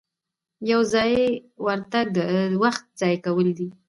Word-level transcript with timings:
یو 0.71 0.81
ځایي 0.93 1.25
ورتګ 1.65 2.05
د 2.17 2.19
وخت 2.63 2.83
ضایع 2.99 3.19
کول 3.25 3.47
دي. 3.57 3.67